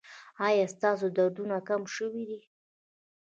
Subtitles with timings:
[0.47, 2.39] ایا ستاسو دردونه کم شوي دي؟